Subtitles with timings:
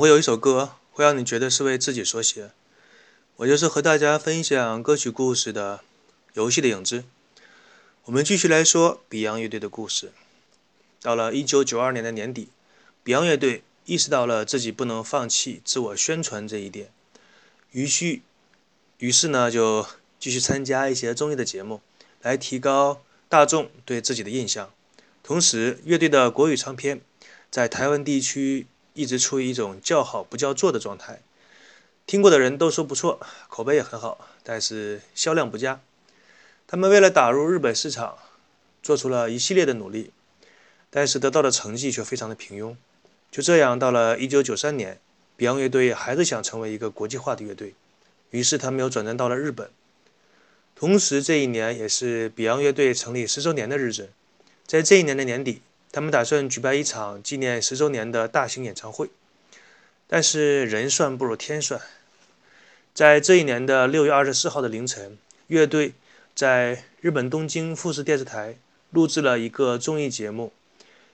[0.00, 2.52] 总会有一首歌会让你觉得是为自己所写。
[3.36, 5.76] 我就是和大家分享歌曲故事的
[6.32, 7.00] 《游戏的影子》。
[8.06, 10.10] 我们继续来说 Beyond 乐队的故事。
[11.02, 12.48] 到了1992年的年底
[13.04, 16.90] ，Beyond 乐队意识到了自己不能放弃自我宣传这一点，
[17.72, 18.20] 于是，
[18.96, 19.86] 于是呢就
[20.18, 21.82] 继续参加一些综艺的节目，
[22.22, 24.72] 来提高大众对自己的印象。
[25.22, 27.02] 同时，乐队的国语唱片
[27.50, 28.66] 在台湾地区。
[29.00, 31.22] 一直处于一种叫好不叫座的状态，
[32.04, 33.18] 听过的人都说不错，
[33.48, 35.80] 口碑也很好，但是销量不佳。
[36.66, 38.18] 他们为了打入日本市场，
[38.82, 40.12] 做出了一系列的努力，
[40.90, 42.76] 但是得到的成绩却非常的平庸。
[43.30, 45.00] 就这样，到了1993年
[45.38, 47.74] ，Beyond 乐队还是想成为一个国际化的乐队，
[48.28, 49.70] 于是他们又转战到了日本。
[50.76, 54.10] 同时，这一年也是 Beyond 乐队成立十周年的日子，
[54.66, 55.62] 在这一年的年底。
[55.92, 59.10] 他们打算举办一场纪念十周年的大型演唱会，
[60.06, 61.80] 但是人算不如天算，
[62.94, 65.94] 在这一年的六月二十四号的凌晨，乐队
[66.34, 68.56] 在日本东京富士电视台
[68.90, 70.52] 录制了一个综艺节目，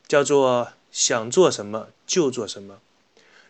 [0.07, 2.75] 叫做《想做什么就做什么》。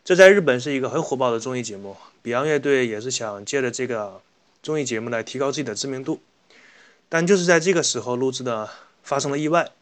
[0.04, 4.20] 这在日本是一个很火爆的综艺节目，Beyond 乐队也是想借着这个
[4.62, 6.20] 综艺节目来提高自己的知名度，
[7.08, 8.70] 但就是在这个时候录制的
[9.02, 9.72] 发生了意外。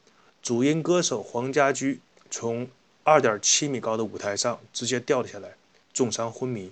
[0.45, 2.01] 主音歌手黄家驹
[2.31, 2.69] 从
[3.07, 5.55] 2.7米高的舞台上直接掉了下来，
[5.95, 6.71] 重伤昏迷。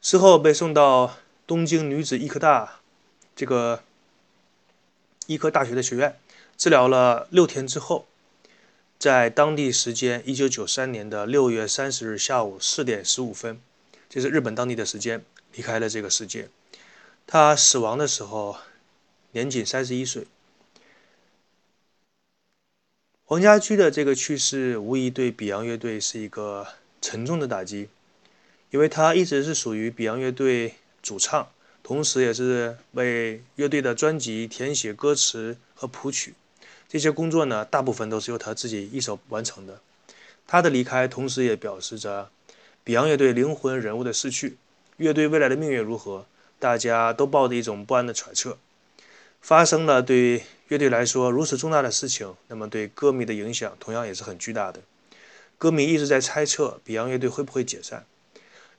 [0.00, 2.80] 事后被送到东京女子医科大
[3.36, 3.82] 这个
[5.26, 6.18] 医科大学的学院
[6.56, 8.06] 治疗了六天之后，
[8.98, 13.60] 在当地时间1993年的6月30日下午4点15分，
[14.08, 16.48] 这是日本当地的时间，离开了这个世界。
[17.26, 18.56] 他死亡的时候
[19.32, 20.26] 年仅31岁。
[23.32, 26.66] 黄家驹的这个去世，无疑对 Beyond 乐队是一个
[27.00, 27.88] 沉重的打击，
[28.70, 31.48] 因为他一直是属于 Beyond 乐队主唱，
[31.82, 36.34] 同时也是为乐队的专辑填写歌词和谱曲，
[36.86, 39.80] 这些工作呢，大部分都是由他自己一手完成的。
[40.46, 42.28] 他的离开，同时也表示着
[42.84, 44.58] Beyond 乐队灵魂人物的逝去，
[44.98, 46.26] 乐队未来的命运如何，
[46.58, 48.58] 大家都抱着一种不安的揣测。
[49.42, 54.80] 发生了对乐队来说如此重大的事情，那么对歌迷的影响同样也是很巨大的。
[55.58, 58.06] 歌迷一直在猜测 Beyond 乐队会不会解散。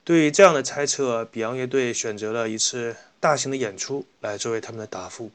[0.05, 5.31] 对于这样的猜测，Beyond 乐队选择了一次大型的演出来作为他们的答复。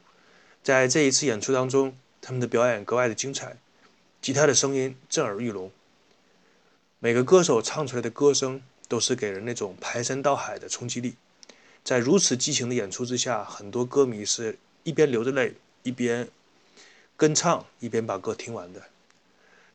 [0.63, 3.57] 在这一次演出当中，他们的表演格外的精彩，
[4.21, 5.71] 吉他的声音震耳欲聋，
[6.97, 11.15] 每个歌手唱出来的歌声都是给人那种排山倒海的冲击力。
[11.83, 14.57] 在如此激情的演出之下，很多歌迷是。
[14.83, 15.53] 一边流着泪，
[15.83, 16.27] 一边
[17.17, 18.83] 跟唱，一边把歌听完的。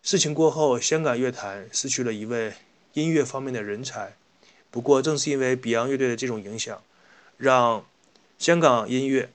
[0.03, 2.54] 事情过后，香港乐坛失去了一位
[2.92, 4.15] 音乐方面的人才。
[4.70, 6.82] 不过，正是因为 Beyond 乐队的这种影响，
[7.38, 7.87] 让
[8.38, 9.31] 香港音乐、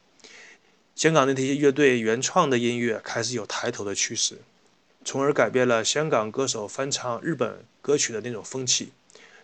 [0.96, 4.40] 香港的这些乐队原创的音乐开始有抬头的趋势，
[5.06, 8.91] 从而改变了香港歌手翻唱日本歌曲的那种风气。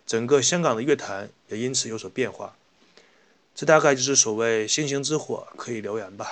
[0.06, 2.56] 整个香港的乐坛也因此有所变化。
[3.56, 6.30] 这大概就是所谓星星之火可以燎原吧。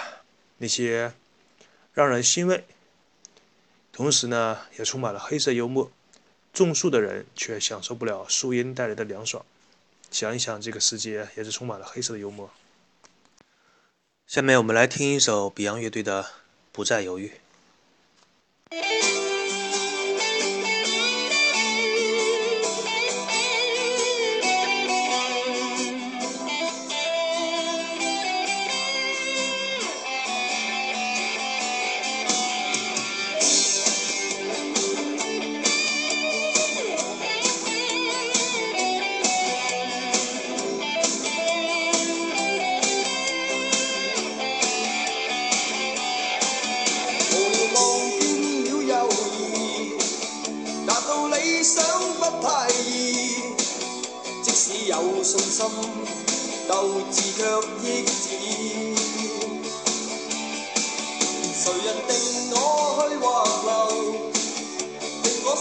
[0.57, 1.13] 那些
[1.93, 2.65] 让人欣慰，
[3.93, 5.89] 同时呢也充满了黑色幽默。
[6.51, 9.43] 种树的人却享受不了树荫带来的凉爽。
[10.11, 12.51] 想一想，这个世界也是充满了黑色的幽默。
[14.27, 16.23] 下面我们来听一首 Beyond 乐队的
[16.71, 17.31] 《不再犹豫》。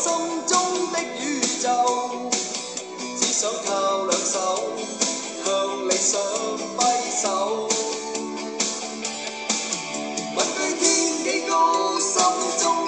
[0.03, 0.11] 心
[0.49, 1.71] 中的宇宙
[3.17, 4.65] 只想靠两手
[5.45, 6.21] 向理想
[6.77, 6.85] 挥
[7.23, 7.69] 手。
[10.35, 12.21] 问句天几高心
[12.59, 12.82] 中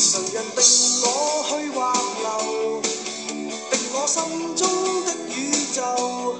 [0.00, 0.64] 谁人定
[1.02, 1.92] 我去或
[2.22, 2.80] 留，
[3.70, 4.16] 定我心
[4.56, 4.64] 中
[5.04, 5.36] 的宇
[5.74, 6.34] 宙？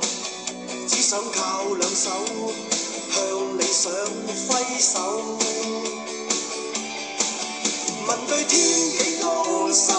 [0.88, 2.10] 只想靠两手
[3.12, 3.18] 向
[3.58, 3.92] 理想
[4.48, 4.48] 挥
[4.80, 5.36] 手。
[8.08, 8.58] 问对天
[8.96, 9.94] 几高，心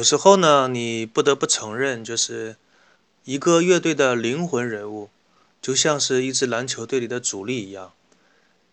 [0.00, 2.56] 有时候呢，你不得不承认，就是
[3.24, 5.10] 一个乐队的灵魂人物，
[5.60, 7.92] 就像是一支篮球队里的主力一样。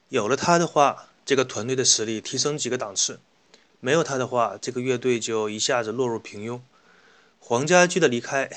[0.08, 3.16] 有了他的话，这个团队的实力提升几个档次；
[3.82, 6.62] 没有他的话，这个乐队就一下子落入平庸。
[7.42, 8.50] 黄家驹的离开，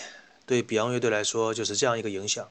[0.47, 2.49] 对 Beyond 乐队来说就是这样一个影响。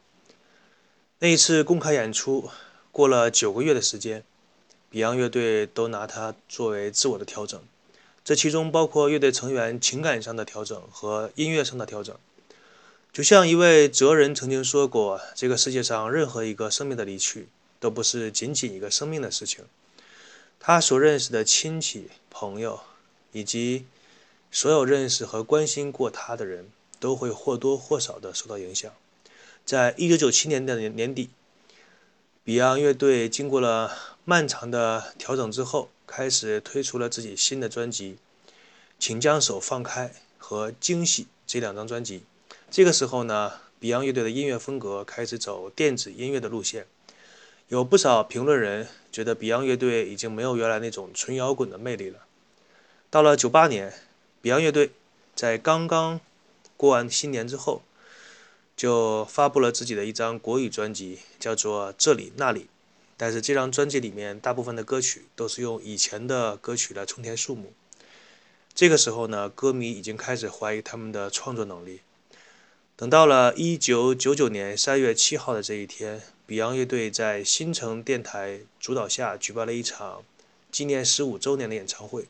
[1.19, 2.49] 那一次公开演出，
[2.91, 4.25] 过了九个月的时间
[4.91, 7.63] ，Beyond 乐队都拿它作为自我的调整。
[8.23, 12.15] 这其中包括乐队成员情感上的调整和音乐上的调整。
[13.11, 17.47] 就像一位哲人曾经说过：“这个世界上任何一个生命的离去，
[17.79, 19.65] 都不是仅仅一个生命的事情。
[20.59, 22.81] 他所认识的亲戚、朋友，
[23.31, 23.85] 以及
[24.51, 28.93] 所有认识和关心过他的人，都会或多或少的受到影响。”
[29.65, 31.29] 在一九九七年的年年底
[32.45, 38.17] ，Beyond 乐队经过了漫长的调整之后，开始推出了自己新的专辑
[38.97, 40.07] 《请将手放开》
[40.39, 42.23] 和《惊喜》这两张专辑。
[42.71, 46.87] 这个时候呢，Beyond 乐队的音乐风格开始走电子音乐的路线。
[47.67, 52.25] 有不少评论人觉得 Beyond 乐队已经没有原来那种纯摇滚的魅力了。
[53.11, 53.93] 到了九八年
[54.41, 54.91] ，Beyond 乐队
[55.35, 56.19] 在刚刚
[56.75, 57.83] 过完新年之后，
[58.75, 62.61] 就发布了自己的一张国语专辑，叫做《这里那里》。
[63.21, 67.73] 但是这张专辑里面大部分的歌曲都是用以前的歌曲来充填数目。
[68.73, 71.99] 这个时候呢，歌迷已经开始怀疑他们的创作能力。
[72.95, 80.23] 等到了一九九九年三月七号的这一天，Beyond 乐队在新城电台主导下举办了一场
[80.71, 82.29] 纪念十五周年的演唱会。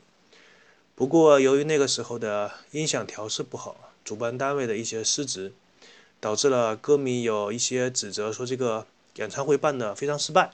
[0.96, 5.52] 不过，由于那个时候的音响调试不好，主办单位的一些失职，
[6.18, 10.50] 导致了歌迷有一些指责说这个演唱会办得非常失败。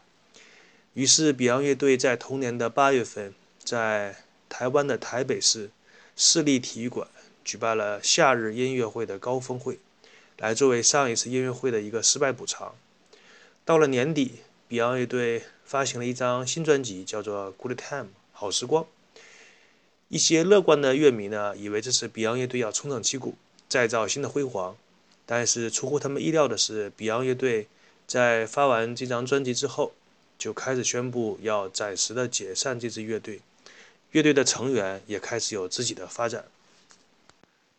[0.96, 4.16] 于是，Beyond 乐队在同年的八月份，在
[4.48, 5.68] 台湾的台北市
[6.16, 7.06] 市立体育馆
[7.44, 9.78] 举办了夏日音乐会的高峰会，
[10.38, 12.74] 来作为上一次音乐会的一个失败补偿。
[13.66, 14.36] 到了年底
[14.70, 18.86] ，Beyond 乐队发行了一张新专辑，叫做《Good Time》好时光。
[20.08, 23.34] 一些乐观的乐迷呢，以为这是 Beyond 乐队要重整旗鼓，
[23.68, 24.74] 再造新的辉煌。
[25.26, 27.68] 但是出乎他们意料的是，Beyond 乐队
[28.06, 29.92] 在发完这张专辑之后，
[30.38, 33.40] 就开始宣布要暂时的解散这支乐队，
[34.10, 36.44] 乐队的成员也开始有自己的发展。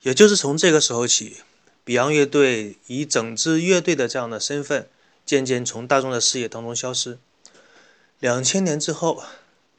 [0.02, 1.38] 也就是从这个时候起
[1.86, 4.88] ，Beyond 乐队以整支乐队的这样的身份，
[5.26, 7.18] 渐渐从大众的视野当中消失。
[8.20, 9.24] 两千年之后，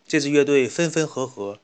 [0.07, 1.59] 这支乐队分分合合，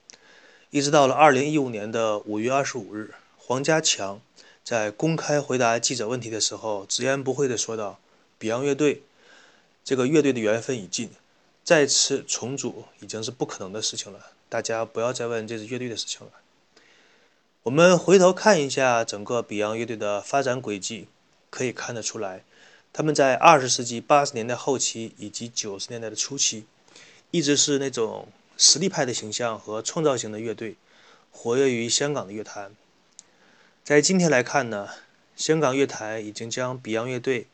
[0.71, 4.21] 一直到了二零一五年的五月二十五日，黄家强
[4.65, 8.01] 在公开回答记者问题的时候，直言不讳地说道
[8.41, 9.03] ：“Beyond 乐队。”
[9.85, 11.11] 这个乐队的缘分已尽，
[11.63, 14.33] 再次重组已经是不可能的事情了。
[14.49, 16.33] 大家不要再问这支乐队的事情了。
[17.65, 21.09] 我们回头看一下整个 Beyond 乐队的发展轨迹，
[21.51, 22.45] 可以看得出来，
[22.95, 26.65] 他们在二十世纪八十年代后期以及九十年代的初期，
[27.31, 30.77] 一直是那种实力派的形象和创造型的乐队，
[31.31, 32.75] 活跃于香港的乐坛。
[33.83, 34.89] 在今天来看呢，
[35.37, 37.47] 香港乐坛已经将 Beyond 乐队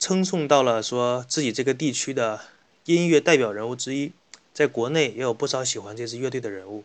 [0.00, 2.40] 称颂到了说自己这个地区的
[2.86, 4.12] 音乐代表人物之一，
[4.54, 6.84] 在国内也有不少喜欢这支乐队的人物，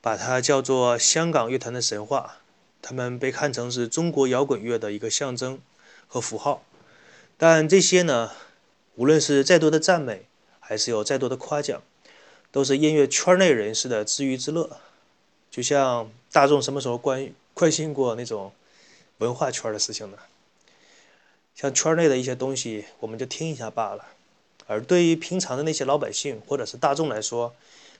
[0.00, 2.38] 把它叫做香港乐坛的神话。
[2.80, 5.60] 他们被看成是中国摇滚乐的一个象征
[6.08, 6.64] 和符号。
[7.36, 8.30] 但这些呢，
[8.94, 10.24] 无论是再多的赞美，
[10.58, 11.82] 还是有再多的夸奖，
[12.50, 14.78] 都是音乐圈内人士的自娱自乐。
[15.50, 18.52] 就像大众什么时候关关心过那种
[19.18, 20.16] 文化圈的事情呢？
[21.54, 24.06] 像圈内的一些东西，我们就听一下罢了。
[24.66, 27.54] 而对于平常的那些老百姓或者是大众来说，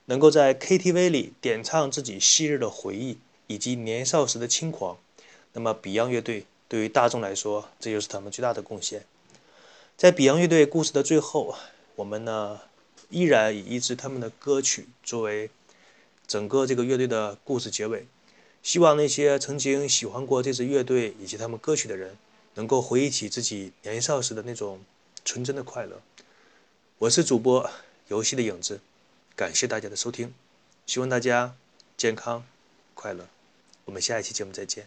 [0.06, 4.96] 能够在 KTV 里点唱自己昔日的回忆以及年少时的轻狂，
[5.52, 9.04] 那么 Beyond 乐队对于大众来说，这就是他们最大的贡献。
[9.96, 11.54] 在 Beyond 乐队故事的最后，
[11.96, 12.60] 我们呢
[13.10, 15.50] 依然以一支他们的歌曲作为
[16.26, 18.06] 整个这个乐队的故事结尾。
[18.62, 22.16] 希望那些曾经喜欢过这支乐队以及他们歌曲的人。
[22.54, 24.84] 能够回忆起自己年少时的那种
[25.24, 26.02] 纯真的快乐。
[26.98, 27.70] 我是主播
[28.08, 28.80] 游戏的影子，
[29.34, 30.34] 感谢大家的收听，
[30.86, 31.54] 希望大家
[31.96, 32.44] 健康
[32.94, 33.26] 快乐。
[33.84, 34.86] 我们下一期节目再见。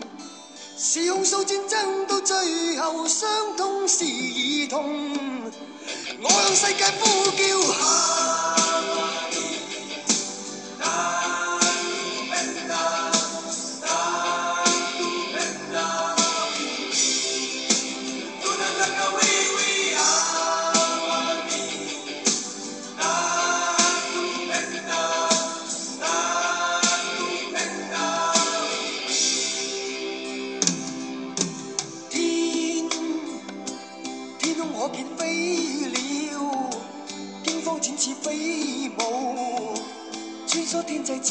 [0.77, 5.15] 是控诉战争到最后，伤痛是儿童。
[6.21, 8.40] 我向世界呼叫。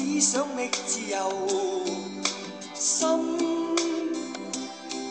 [0.02, 1.47] 只想觅自由，
[2.75, 3.76] 心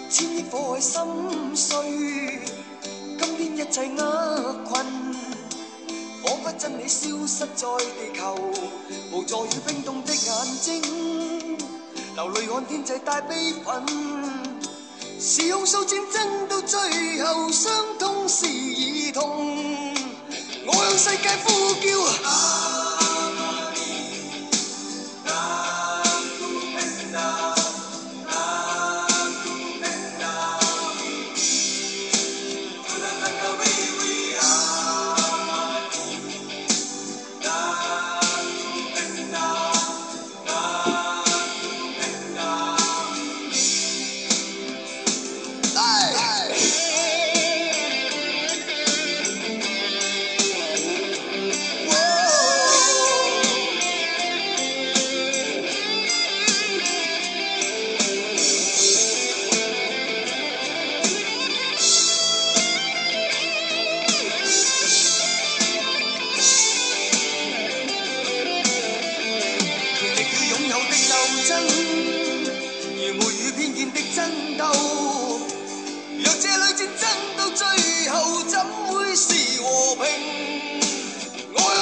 [0.10, 1.00] 千亿火海心
[1.56, 1.78] 碎。
[3.20, 4.84] 今天一切厄困，
[6.24, 8.36] 仿佛真理消失在地球，
[9.12, 10.82] 无助与冰冻的眼睛，
[12.16, 13.86] 流泪看天际带悲愤。
[15.20, 19.94] 是控诉战争到最后，伤痛是儿童。
[20.66, 20.98] 我向。
[20.98, 22.69] 世界呼叫。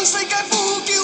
[0.07, 0.96] sei que é.